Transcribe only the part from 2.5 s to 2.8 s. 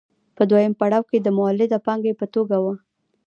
وه